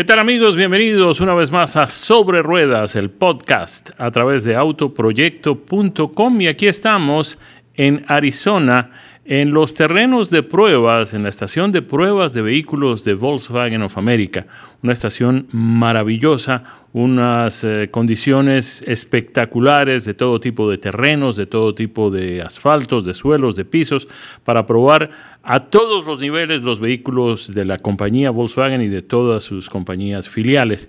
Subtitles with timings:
[0.00, 0.56] ¿Qué tal amigos?
[0.56, 6.68] Bienvenidos una vez más a Sobre Ruedas, el podcast a través de autoproyecto.com y aquí
[6.68, 7.36] estamos
[7.74, 8.92] en Arizona
[9.26, 13.98] en los terrenos de pruebas, en la estación de pruebas de vehículos de Volkswagen of
[13.98, 14.46] America,
[14.82, 16.64] una estación maravillosa,
[16.94, 23.12] unas eh, condiciones espectaculares de todo tipo de terrenos, de todo tipo de asfaltos, de
[23.12, 24.08] suelos, de pisos,
[24.44, 25.10] para probar
[25.42, 30.28] a todos los niveles los vehículos de la compañía Volkswagen y de todas sus compañías
[30.28, 30.88] filiales.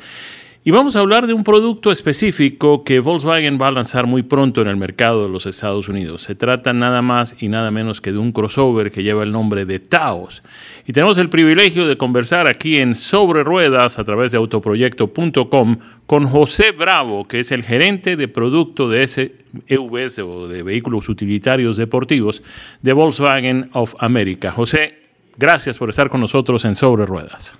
[0.63, 4.61] Y vamos a hablar de un producto específico que Volkswagen va a lanzar muy pronto
[4.61, 6.21] en el mercado de los Estados Unidos.
[6.21, 9.65] Se trata nada más y nada menos que de un crossover que lleva el nombre
[9.65, 10.43] de Taos.
[10.85, 16.27] Y tenemos el privilegio de conversar aquí en Sobre Ruedas a través de autoproyecto.com con
[16.27, 19.33] José Bravo, que es el gerente de producto de ese
[19.71, 22.43] o de vehículos utilitarios deportivos
[22.83, 24.51] de Volkswagen of America.
[24.51, 27.57] José, gracias por estar con nosotros en Sobre Ruedas.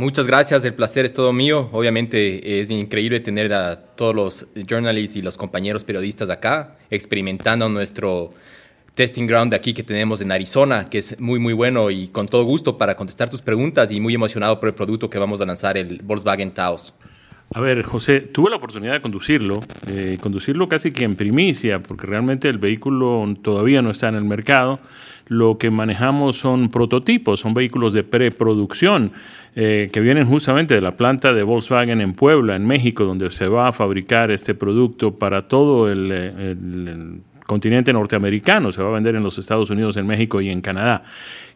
[0.00, 1.68] Muchas gracias, el placer es todo mío.
[1.72, 8.32] Obviamente es increíble tener a todos los journalists y los compañeros periodistas acá experimentando nuestro
[8.94, 12.28] testing ground de aquí que tenemos en Arizona, que es muy, muy bueno y con
[12.28, 15.44] todo gusto para contestar tus preguntas y muy emocionado por el producto que vamos a
[15.44, 16.94] lanzar, el Volkswagen Taos.
[17.52, 22.06] A ver, José, tuve la oportunidad de conducirlo, eh, conducirlo casi que en primicia, porque
[22.06, 24.80] realmente el vehículo todavía no está en el mercado
[25.30, 29.12] lo que manejamos son prototipos, son vehículos de preproducción
[29.54, 33.46] eh, que vienen justamente de la planta de Volkswagen en Puebla, en México, donde se
[33.46, 36.56] va a fabricar este producto para todo el, eh,
[37.46, 41.04] continente norteamericano, se va a vender en los Estados Unidos, en México y en Canadá.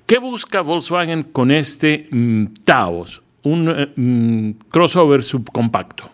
[0.06, 6.09] ¿Qué busca Volkswagen con este mm, Taos, un eh, mm, crossover subcompacto?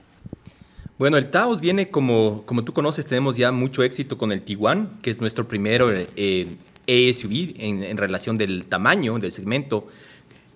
[0.98, 4.88] Bueno, el Taos viene como, como tú conoces, tenemos ya mucho éxito con el Tiguan,
[5.02, 5.90] que es nuestro primero
[6.90, 9.86] ESUV en, relación del tamaño del segmento.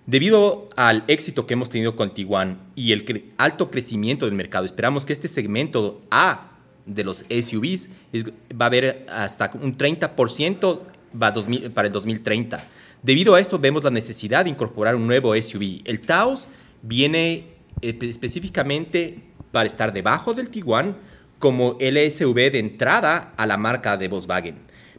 [0.05, 5.05] Debido al éxito que hemos tenido con Tiguan y el alto crecimiento del mercado, esperamos
[5.05, 6.51] que este segmento A
[6.85, 7.89] de los SUVs
[8.53, 10.81] va a haber hasta un 30%
[11.21, 11.33] va
[11.73, 12.67] para el 2030.
[13.01, 15.81] Debido a esto, vemos la necesidad de incorporar un nuevo SUV.
[15.85, 16.47] El Taos
[16.81, 17.45] viene
[17.81, 19.19] eh, específicamente
[19.51, 20.97] para estar debajo del Tiguan
[21.39, 24.55] como el SUV de entrada a la marca de Volkswagen.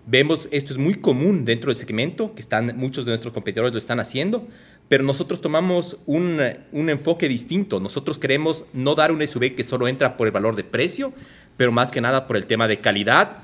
[0.09, 3.79] Vemos, esto es muy común dentro del segmento, que están, muchos de nuestros competidores lo
[3.79, 4.47] están haciendo,
[4.89, 6.41] pero nosotros tomamos un,
[6.73, 7.81] enfoque distinto.
[7.81, 11.13] Nosotros queremos no dar un SUV que solo entra por el valor de precio,
[11.57, 13.39] pero más que nada por el tema de calidad,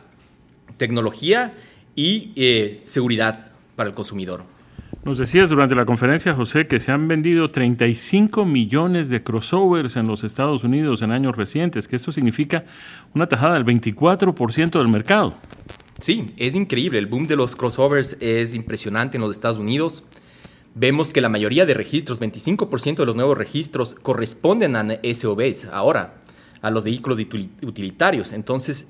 [0.76, 1.52] tecnología
[1.96, 4.44] y eh, seguridad para el consumidor.
[5.04, 10.06] Nos decías durante la conferencia, José, que se han vendido 35 millones de crossovers en
[10.06, 12.64] los Estados Unidos en años recientes, que esto significa
[13.14, 15.34] una tajada del 24% del mercado.
[15.98, 16.98] Sí, es increíble.
[16.98, 20.04] El boom de los crossovers es impresionante en los Estados Unidos.
[20.74, 26.22] Vemos que la mayoría de registros, 25% de los nuevos registros, corresponden a SUVs ahora,
[26.62, 27.18] a los vehículos
[27.62, 28.32] utilitarios.
[28.32, 28.86] Entonces,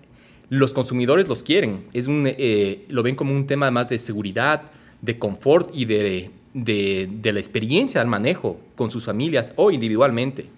[0.49, 1.85] los consumidores los quieren.
[1.93, 4.71] Es un, eh, lo ven como un tema más de seguridad,
[5.01, 10.49] de confort y de, de la experiencia al manejo con sus familias o individualmente.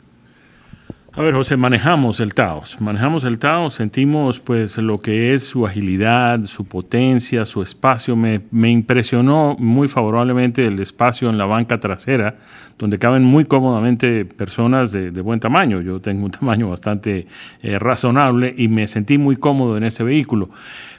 [1.17, 2.81] A ver, José, manejamos el Taos.
[2.81, 8.17] Manejamos el Taos, sentimos pues lo que es su agilidad, su potencia, su espacio.
[8.17, 12.39] Me, impresionó muy favorablemente el espacio en la banca trasera,
[12.79, 15.81] donde caben muy cómodamente personas de, buen tamaño.
[15.83, 17.29] Yo tengo un tamaño bastante
[17.63, 20.51] eh, razonable y me sentí muy cómodo en ese vehículo.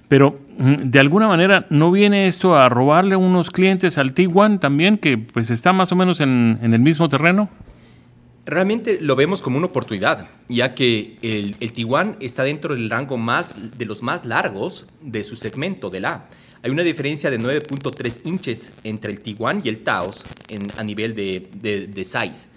[0.08, 4.98] Pero mm, de alguna manera, ¿no viene esto a robarle unos clientes al Tiguan también,
[4.98, 7.50] que pues está más o menos en el mismo terreno?
[8.46, 13.18] Realmente lo vemos como una oportunidad, ya que el, el Tiguan está dentro del rango
[13.18, 16.30] más, de los más largos de su segmento del A.
[16.62, 21.16] Hay una diferencia de 9.3 inches entre el Tiguan y el Taos en, a nivel
[21.16, 22.48] de, de, de size.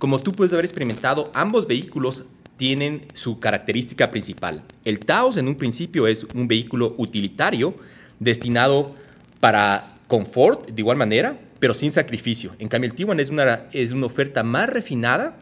[0.00, 2.24] Como tú puedes haber experimentado, ambos vehículos
[2.56, 4.64] tienen su característica principal.
[4.84, 7.76] El Taos en un principio es un vehículo utilitario
[8.18, 8.96] destinado
[9.38, 12.52] para confort de igual manera, pero sin sacrificio.
[12.58, 15.36] En cambio, el Tiguan es una, es una oferta más refinada,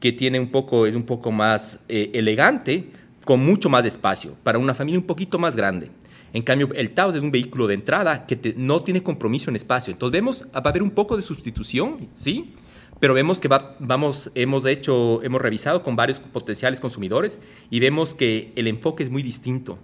[0.00, 2.90] que tiene un poco, es un poco más eh, elegante,
[3.24, 5.90] con mucho más espacio, para una familia un poquito más grande.
[6.32, 9.92] En cambio, el Taos es un vehículo de entrada que no tiene compromiso en espacio.
[9.92, 12.52] Entonces vemos, va a haber un poco de sustitución, ¿sí?
[13.00, 17.38] Pero vemos que vamos, hemos hecho, hemos revisado con varios potenciales consumidores
[17.70, 19.78] y vemos que el enfoque es muy distinto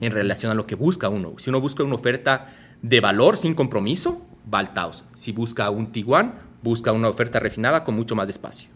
[0.00, 1.34] en relación a lo que busca uno.
[1.38, 4.64] Si uno busca una oferta de valor sin compromiso, va
[5.14, 8.68] Si busca un Tiguan, busca una oferta refinada con mucho más espacio.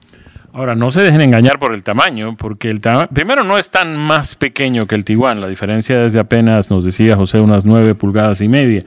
[0.53, 3.97] Ahora, no se dejen engañar por el tamaño, porque el tamaño, primero no es tan
[3.97, 7.97] más pequeño que el Tiguan, la diferencia es de apenas, nos decía José, unas 9
[7.97, 8.85] pulgadas y media.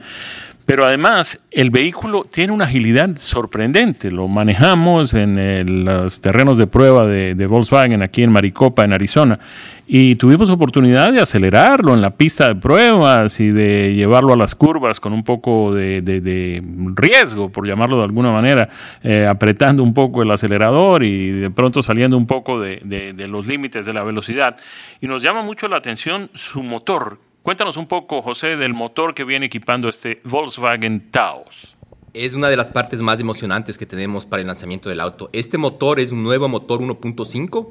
[0.68, 4.10] Pero además, el vehículo tiene una agilidad sorprendente.
[4.10, 9.38] Lo manejamos en los terrenos de prueba de, Volkswagen aquí en Maricopa, en Arizona,
[9.86, 14.54] y tuvimos oportunidad de acelerarlo en la pista de pruebas y de llevarlo a las
[14.54, 16.62] curvas con un poco de,
[16.94, 18.68] riesgo, por llamarlo de alguna manera,
[19.02, 23.86] eh, apretando un poco el acelerador y de pronto saliendo un poco de los límites
[23.86, 24.58] de la velocidad.
[25.00, 29.24] Y nos llama mucho la atención su motor, Cuéntanos un poco, José, del motor que
[29.24, 31.78] viene equipando este Volkswagen Taos.
[32.12, 35.30] Es una de las partes más emocionantes que tenemos para el lanzamiento del auto.
[35.32, 37.68] Este motor es un nuevo motor 1.5,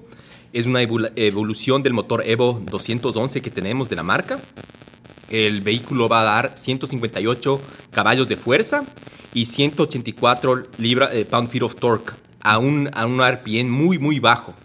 [0.51, 4.39] es una evolución del motor Evo 211 que tenemos de la marca.
[5.29, 8.83] El vehículo va a dar 158 caballos de fuerza
[9.35, 14.19] y 184 libra, eh, pound feet of torque a un, a un RPM muy, muy
[14.19, 14.55] bajo.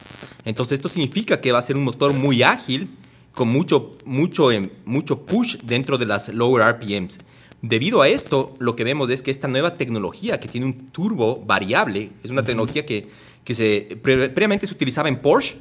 [0.46, 2.88] Entonces esto significa que va a ser un motor muy ágil
[3.34, 7.18] con mucho, mucho, em, mucho push dentro de las lower RPMs.
[7.62, 11.42] Debido a esto, lo que vemos es que esta nueva tecnología que tiene un turbo
[11.44, 13.08] variable, es una tecnología que,
[13.44, 15.56] que se, previamente se utilizaba en Porsche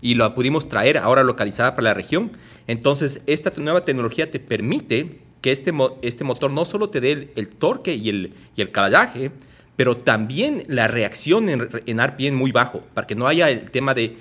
[0.00, 2.32] y la pudimos traer ahora localizada para la región.
[2.66, 5.72] Entonces, esta nueva tecnología te permite que este,
[6.02, 9.30] este motor no solo te dé el, torque y el, y el caballaje,
[9.76, 13.94] pero también la reacción en, en RPM muy bajo, para que no haya el tema
[13.94, 14.16] de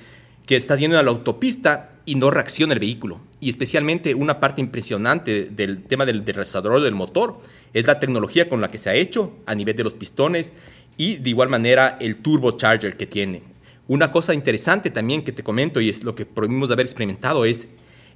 [0.45, 3.19] que estás yendo a la autopista y no reacciona el vehículo.
[3.39, 7.39] Y especialmente una parte impresionante del tema del, del del motor
[7.73, 10.53] es la tecnología con la que se ha hecho a nivel de los pistones
[10.97, 13.43] y de igual manera el turbocharger que tiene.
[13.87, 17.45] Una cosa interesante también que te comento y es lo que prohibimos de haber experimentado
[17.45, 17.67] es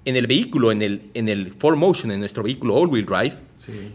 [0.06, 3.36] en el vehículo, en el, en el 4Motion, en nuestro vehículo all-wheel drive,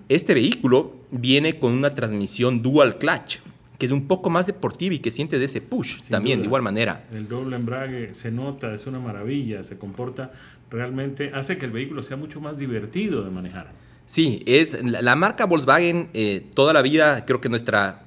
[0.08, 3.38] este vehículo viene con una transmisión dual clutch
[3.78, 6.62] que es un poco más deportiva y que siente de ese push también, de igual
[6.62, 7.04] manera.
[7.12, 10.32] El doble embrague se nota, es una maravilla, se comporta
[10.70, 13.72] realmente, hace que el vehículo sea mucho más divertido de manejar.
[14.06, 18.02] Sí, es la, marca Volkswagen, eh, toda la vida creo que nuestra,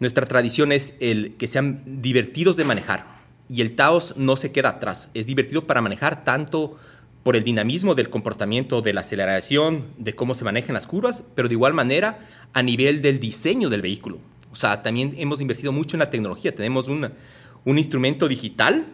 [0.00, 3.18] nuestra tradición es el que sean divertidos de manejar.
[3.48, 6.76] Y el Taos no se queda atrás, es divertido para manejar tanto
[7.22, 11.48] por el dinamismo del comportamiento de la aceleración, de cómo se manejan las curvas, pero
[11.48, 12.20] de igual manera
[12.52, 14.18] a nivel del diseño del vehículo.
[14.50, 16.54] O sea, también hemos invertido mucho en la tecnología.
[16.54, 18.86] Tenemos un instrumento digital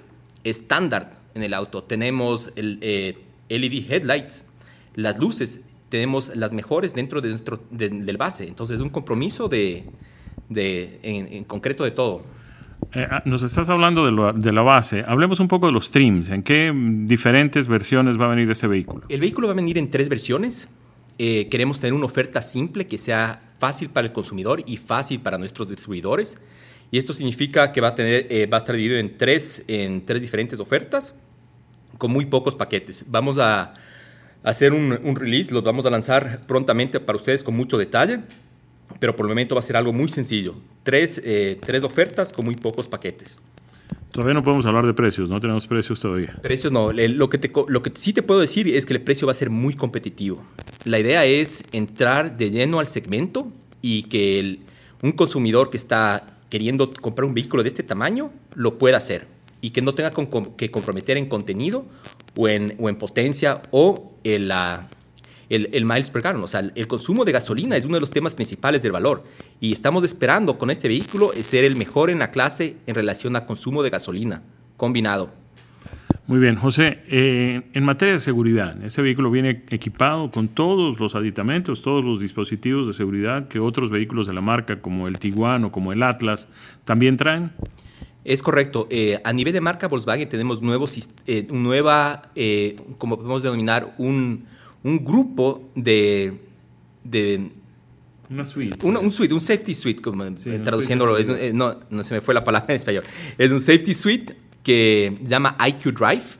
[0.45, 1.83] estándar en el auto.
[1.83, 3.19] Tenemos el eh,
[3.49, 4.45] LED headlights,
[4.95, 8.47] las luces, tenemos las mejores dentro de nuestro, del base.
[8.49, 9.85] Entonces, es un compromiso de,
[10.51, 12.25] en, concreto de todo.
[12.95, 15.05] Eh, ah, nos estás hablando de, de, la base.
[15.06, 16.31] Hablemos un poco de los trims.
[16.31, 16.73] ¿En qué
[17.05, 19.06] diferentes versiones va a venir ese vehículo?
[19.09, 20.69] El vehículo va a venir en tres versiones.
[21.19, 25.39] Eh, queremos tener una oferta simple que sea fácil para el consumidor y fácil para
[25.39, 26.37] nuestros distribuidores.
[26.91, 30.05] Y esto significa que va a, tener, eh, va a estar dividido en tres, en
[30.05, 31.15] tres diferentes ofertas
[31.99, 33.05] con muy pocos paquetes.
[33.09, 33.75] Vamos a
[34.43, 38.21] hacer un, un release, los vamos a lanzar prontamente para ustedes con mucho detalle,
[39.01, 40.55] pero por el momento va a ser algo muy sencillo.
[40.83, 43.39] Tres, eh, tres ofertas con muy pocos paquetes.
[44.14, 46.38] Todavía no podemos hablar de precios, no tenemos precios todavía.
[46.40, 49.32] Precios no, lo que, lo que sí te puedo decir es que el precio va
[49.32, 50.40] a ser muy competitivo.
[50.84, 53.49] La idea es entrar de lleno al segmento
[53.82, 54.61] y que
[55.02, 59.26] un consumidor que está queriendo comprar un vehículo de este tamaño lo pueda hacer
[59.61, 60.12] y que no tenga
[60.56, 61.84] que comprometer en contenido
[62.37, 64.90] o en, o en potencia o en la,
[65.49, 66.44] el, miles per gallon.
[66.44, 69.25] O sea, el consumo de gasolina es uno de los temas principales del valor.
[69.61, 73.46] Y estamos esperando con este vehículo ser el mejor en la clase en relación a
[73.46, 74.43] consumo de gasolina
[74.76, 75.31] combinado.
[76.27, 81.15] Muy bien, José, eh, en materia de seguridad, ese vehículo viene equipado con todos los
[81.15, 85.65] aditamentos, todos los dispositivos de seguridad que otros vehículos de la marca, como el Tiguan
[85.65, 86.48] o como el Atlas,
[86.84, 87.53] también traen.
[88.24, 88.86] Es correcto.
[88.91, 90.96] Eh, a nivel de marca Volkswagen tenemos nuevos,
[91.27, 92.31] eh, nueva,
[92.96, 94.46] como podemos denominar, un,
[94.84, 96.34] un grupo de...
[97.03, 97.50] de
[98.31, 98.86] una suite.
[98.86, 101.19] un suite, un safety suite, como eh, traduciéndolo.
[101.19, 103.05] Eh, no, no se me fue la palabra en español.
[103.36, 106.38] Es un safety suite que llama IQ Drive.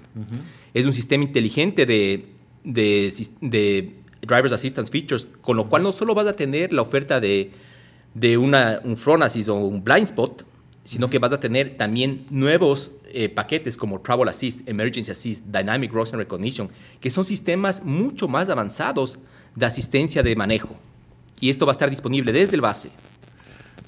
[0.73, 2.27] Es un sistema inteligente de,
[2.65, 7.21] de, de, Driver's Assistance Features, con lo cual no solo vas a tener la oferta
[7.21, 7.51] de,
[8.15, 10.47] de una, un front assist o un blind spot,
[10.85, 15.93] sino que vas a tener también nuevos eh, paquetes como Travel Assist, Emergency Assist, Dynamic
[15.93, 16.69] Road Recognition,
[17.01, 19.19] que son sistemas mucho más avanzados
[19.57, 20.77] de asistencia de manejo.
[21.41, 22.91] Y esto va a estar disponible desde el base.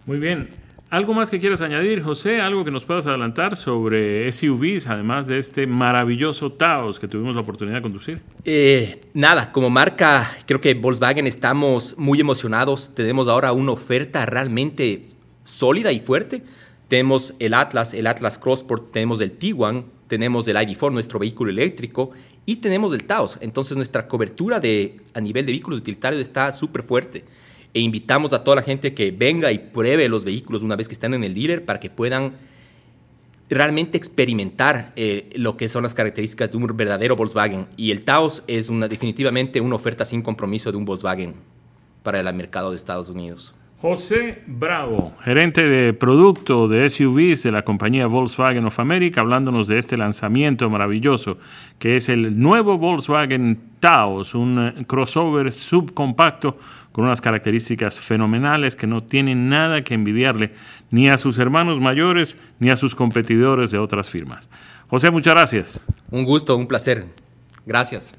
[0.06, 0.48] Muy bien.
[0.88, 2.40] ¿Algo más que quieras añadir, José?
[2.40, 7.40] ¿Algo que nos puedas adelantar sobre SUVs, además de este maravilloso Taos que tuvimos la
[7.40, 8.22] oportunidad de conducir?
[8.44, 12.92] Eh, nada, como marca, creo que Volkswagen estamos muy emocionados.
[12.94, 15.08] Tenemos ahora una oferta realmente
[15.42, 16.44] sólida y fuerte
[16.88, 22.10] tenemos el Atlas, el Atlas Crossport, tenemos el Tiguan, tenemos el ID4, nuestro vehículo eléctrico,
[22.44, 23.38] y tenemos el Taos.
[23.40, 27.24] Entonces nuestra cobertura de, a nivel de vehículos utilitarios está súper fuerte.
[27.74, 30.94] e invitamos a toda la gente que venga y pruebe los vehículos una vez que
[30.94, 32.34] están en el dealer para que puedan
[33.50, 37.66] realmente experimentar eh, lo que son las características de un verdadero Volkswagen.
[37.76, 41.34] Y el Taos es una, definitivamente una oferta sin compromiso de un Volkswagen
[42.02, 43.54] para el mercado de Estados Unidos.
[43.80, 49.78] José Bravo, gerente de producto de SUVs de la compañía Volkswagen of America, hablándonos de
[49.78, 51.36] este lanzamiento maravilloso
[51.78, 56.56] que es el nuevo Volkswagen Taos, un eh, crossover subcompacto
[56.90, 60.54] con unas características fenomenales que no tienen nada que envidiarle
[60.90, 64.48] ni a sus hermanos mayores ni a sus competidores de otras firmas.
[64.88, 65.80] José, muchas gracias.
[66.10, 67.04] Un gusto, un placer.
[67.66, 68.18] Gracias.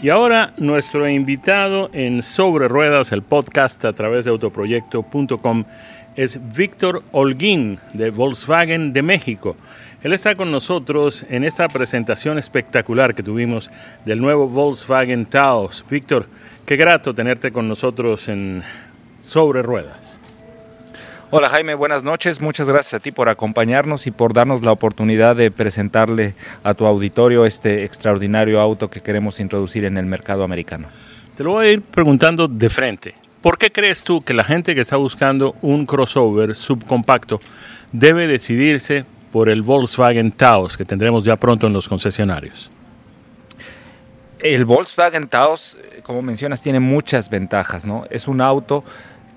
[0.00, 5.64] Y ahora nuestro invitado en Sobre Ruedas, el podcast a través de autoproyecto.com,
[6.16, 9.56] es Víctor Holguín de Volkswagen de México.
[10.02, 13.70] Él está con nosotros en esta presentación espectacular que tuvimos
[14.04, 15.84] del nuevo Volkswagen Taos.
[15.88, 16.26] Víctor,
[16.66, 18.62] qué grato tenerte con nosotros en
[19.22, 20.21] Sobre Ruedas.
[21.34, 22.42] Hola Jaime, buenas noches.
[22.42, 26.84] Muchas gracias a ti por acompañarnos y por darnos la oportunidad de presentarle a tu
[26.84, 30.88] auditorio este extraordinario auto que queremos introducir en el mercado americano.
[31.34, 33.14] Te lo voy a ir preguntando de frente.
[33.40, 37.40] ¿Por qué crees tú que la gente que está buscando un crossover subcompacto
[37.92, 42.70] debe decidirse por el Volkswagen Taos que tendremos ya pronto en los concesionarios?
[44.38, 48.04] El Volkswagen Taos, como mencionas, tiene muchas ventajas, ¿no?
[48.10, 48.84] Es un auto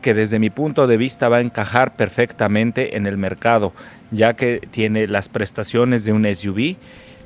[0.06, 3.74] que desde mi punto de vista va a encajar perfectamente en el mercado,
[4.12, 6.76] ya que tiene las prestaciones de un SUV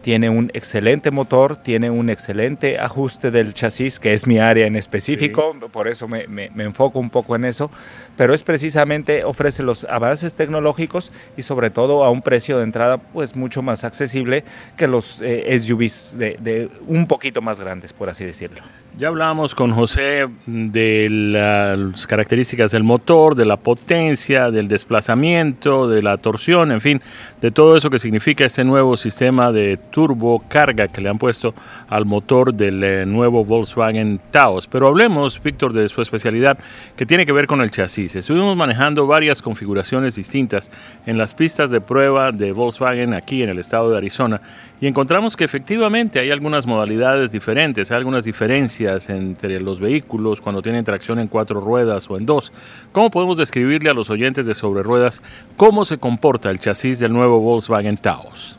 [0.02, 4.76] tiene un excelente motor, tiene un excelente ajuste del chasis, que es mi área en
[4.76, 6.26] específico, por eso me,
[6.58, 7.70] enfoco un poco en eso,
[8.18, 12.98] pero es precisamente, ofrece los avances tecnológicos y sobre todo a un precio de entrada
[12.98, 14.44] pues mucho más accesible
[14.78, 18.62] que los eh, SUVs de, un poquito más grandes, por así decirlo.
[18.98, 26.02] Ya hablamos con José de las características del motor, de la potencia, del desplazamiento, de
[26.02, 27.02] la torsión, en fin,
[27.42, 31.54] de todo eso que significa este nuevo sistema de turbo carga que le han puesto
[31.88, 34.68] al motor del eh, nuevo Volkswagen Taos.
[34.68, 36.58] Pero hablemos, Víctor, de su especialidad
[36.98, 38.16] que tiene que ver con el chasis.
[38.16, 40.70] Estuvimos manejando varias configuraciones distintas
[41.06, 44.42] en las pistas de prueba de Volkswagen aquí en el estado de Arizona
[44.82, 50.62] y encontramos que efectivamente hay algunas modalidades diferentes, hay algunas diferencias entre los vehículos cuando
[50.62, 52.54] tienen tracción en cuatro ruedas o en dos.
[52.94, 55.22] ¿Cómo podemos describirle a los oyentes de sobre ruedas
[55.58, 58.58] cómo se comporta el chasis del nuevo Volkswagen Taos?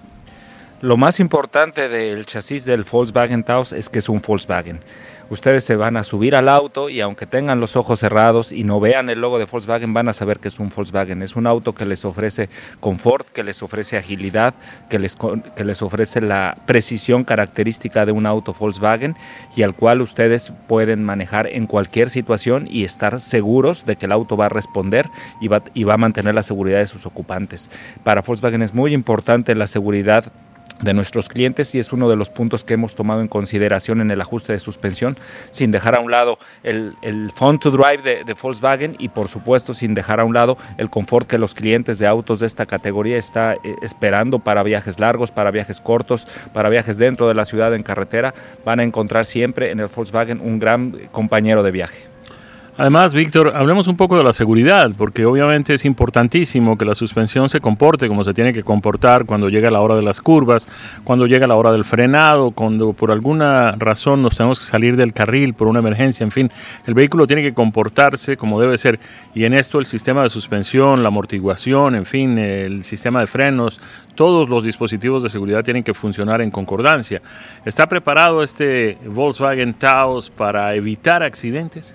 [0.81, 4.81] Lo más importante del chasis del Volkswagen Taos es que es un Volkswagen.
[5.31, 8.81] Ustedes se van a subir al auto y aunque tengan los ojos cerrados y no
[8.81, 11.23] vean el logo de Volkswagen, van a saber que es un Volkswagen.
[11.23, 12.49] Es un auto que les ofrece
[12.81, 14.57] confort, que les ofrece agilidad,
[14.89, 15.17] que les,
[15.55, 19.15] que les ofrece la precisión característica de un auto Volkswagen
[19.55, 24.13] y al cual ustedes pueden manejar en cualquier situación y estar seguros de que el
[24.13, 25.09] auto va a responder
[25.41, 27.71] y va, y va a mantener la seguridad de sus ocupantes.
[28.03, 30.33] Para Volkswagen es muy importante la seguridad
[30.83, 34.11] de nuestros clientes y es uno de los puntos que hemos tomado en consideración en
[34.11, 35.17] el ajuste de suspensión,
[35.51, 39.29] sin dejar a un lado el, el fun to drive de, de, Volkswagen y por
[39.29, 42.67] supuesto sin dejar a un lado el confort que los clientes de autos de esta
[42.67, 47.45] categoría está eh, esperando para viajes largos, para viajes cortos, para viajes dentro de la
[47.45, 48.35] ciudad en carretera,
[48.65, 52.10] van a encontrar siempre en el Volkswagen un gran compañero de viaje.
[52.81, 57.51] Además, Víctor, hablemos un poco de la seguridad, porque obviamente es importantísimo que la suspensión
[57.51, 60.67] se comporte como se tiene que comportar cuando llega la hora de las curvas,
[61.05, 65.13] cuando llega la hora del frenado, cuando por alguna razón nos tenemos que salir del
[65.13, 66.51] carril por una emergencia, en fin,
[66.87, 68.99] el vehículo tiene que comportarse como debe ser.
[69.35, 73.79] Y en esto el sistema de suspensión, la amortiguación, en fin, el sistema de frenos,
[74.15, 77.21] todos los dispositivos de seguridad tienen que funcionar en concordancia.
[77.67, 81.95] ¿Está preparado este Volkswagen Taos para evitar accidentes?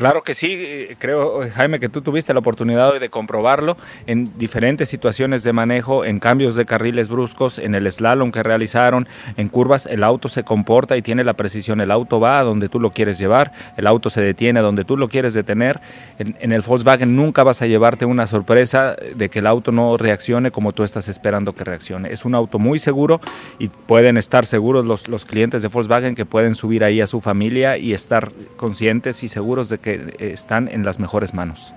[0.00, 3.76] Claro que sí, eh, creo Jaime que tú tuviste la oportunidad de comprobarlo
[4.06, 9.06] en diferentes situaciones de manejo, en cambios de carriles bruscos, en el slalom que realizaron,
[9.36, 12.70] en curvas, el auto se comporta y tiene la precisión, el auto va a donde
[12.70, 15.82] tú lo quieres llevar, el auto se detiene a donde tú lo quieres detener.
[16.18, 19.98] En, en el Volkswagen nunca vas a llevarte una sorpresa de que el auto no
[19.98, 22.10] reaccione como tú estás esperando que reaccione.
[22.10, 23.20] Es un auto muy seguro
[23.58, 27.20] y pueden estar seguros los, los clientes de Volkswagen que pueden subir ahí a su
[27.20, 31.72] familia y estar conscientes y seguros de que están en las mejores manos.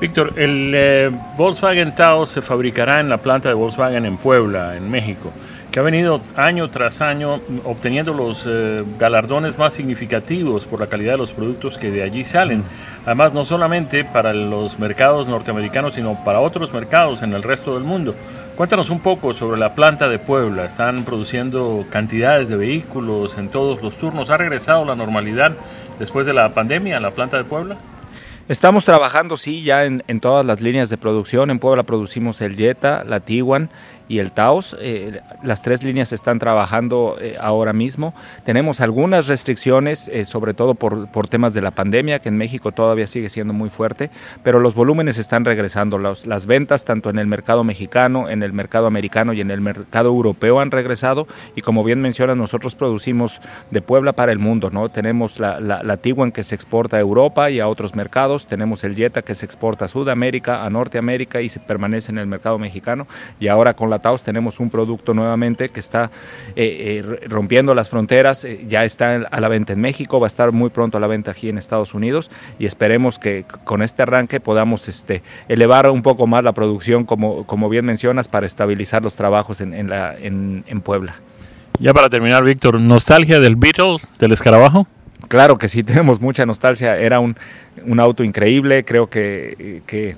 [0.00, 4.90] Víctor, el eh, Volkswagen Taos se fabricará en la planta de Volkswagen en Puebla, en
[4.90, 5.30] México.
[5.70, 11.12] Que ha venido año tras año obteniendo los eh, galardones más significativos por la calidad
[11.12, 12.64] de los productos que de allí salen.
[13.06, 17.84] Además, no solamente para los mercados norteamericanos, sino para otros mercados en el resto del
[17.84, 18.14] mundo.
[18.56, 20.64] Cuéntanos un poco sobre la planta de Puebla.
[20.64, 24.28] Están produciendo cantidades de vehículos en todos los turnos.
[24.28, 25.52] ¿Ha regresado la normalidad
[25.98, 27.76] después de la pandemia la planta de Puebla?
[28.48, 31.50] Estamos trabajando, sí, ya en, en, todas las líneas de producción.
[31.50, 33.70] En Puebla producimos el Jetta, la Tiguan
[34.10, 34.76] y el Taos.
[34.80, 38.12] Eh, las tres líneas están trabajando eh, ahora mismo.
[38.44, 42.72] Tenemos algunas restricciones, eh, sobre todo por, por, temas de la pandemia, que en México
[42.72, 44.10] todavía sigue siendo muy fuerte,
[44.42, 45.96] pero los volúmenes están regresando.
[45.96, 49.60] Los, las ventas, tanto en el mercado mexicano, en el mercado americano y en el
[49.60, 51.28] mercado europeo, han regresado.
[51.54, 53.40] Y como bien menciona, nosotros producimos
[53.70, 54.70] de Puebla para el mundo.
[54.70, 54.88] ¿no?
[54.88, 58.48] Tenemos la, la, la Tiguan que se exporta a Europa y a otros mercados.
[58.48, 62.26] Tenemos el Jetta que se exporta a Sudamérica, a Norteamérica y se permanece en el
[62.26, 63.06] mercado mexicano.
[63.38, 66.10] Y ahora con la Tenemos un producto nuevamente que está
[66.56, 70.28] eh, eh, rompiendo las fronteras, eh, ya está a la venta en México, va a
[70.28, 74.02] estar muy pronto a la venta aquí en Estados Unidos y esperemos que con este
[74.02, 79.02] arranque podamos este, elevar un poco más la producción, como, como bien mencionas, para estabilizar
[79.02, 81.16] los trabajos en, en, la, en, en Puebla.
[81.78, 84.86] Ya para terminar, Víctor, ¿nostalgia del Beetle, del escarabajo?
[85.28, 86.96] Claro que sí, tenemos mucha nostalgia.
[86.96, 87.36] Era un,
[87.84, 90.16] un auto increíble, creo que, que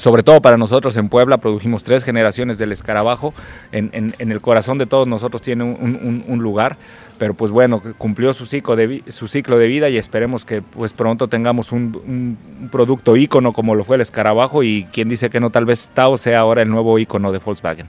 [0.00, 3.34] sobre todo para nosotros en Puebla, produjimos tres generaciones del escarabajo,
[3.70, 6.78] en, el corazón de todos nosotros tiene un, lugar,
[7.18, 10.94] pero pues bueno, cumplió su ciclo de, su ciclo de vida y esperemos que pues
[10.94, 15.38] pronto tengamos un, un producto ícono como lo fue el escarabajo y quien dice que
[15.38, 17.86] no, tal vez Tao sea ahora el nuevo ícono de Volkswagen.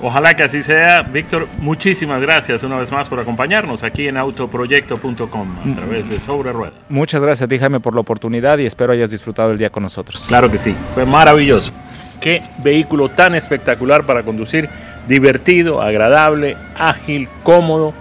[0.00, 1.02] Ojalá que así sea.
[1.02, 6.52] Víctor, muchísimas gracias una vez más por acompañarnos aquí en autoproyecto.com a través de Sobre
[6.52, 6.74] Ruedas.
[6.88, 9.82] Muchas gracias a ti, Jaime, por la oportunidad y espero hayas disfrutado el día con
[9.82, 10.24] nosotros.
[10.28, 11.72] Claro que sí, fue maravilloso.
[12.20, 14.68] Qué vehículo tan espectacular para conducir,
[15.06, 17.94] divertido, agradable, ágil, cómodo.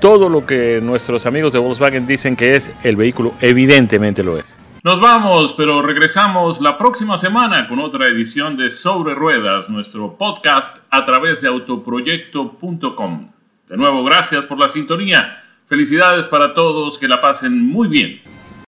[0.00, 4.58] Todo lo que nuestros amigos de Volkswagen dicen que es el vehículo, evidentemente lo es.
[4.82, 10.78] Nos vamos, pero regresamos la próxima semana con otra edición de Sobre Ruedas, nuestro podcast
[10.88, 13.30] a través de autoproyecto.com.
[13.68, 15.44] De nuevo, gracias por la sintonía.
[15.66, 18.22] Felicidades para todos, que la pasen muy bien.